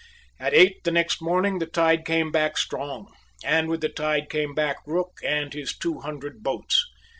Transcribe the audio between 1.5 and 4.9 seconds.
the tide came back strong; and with the tide came back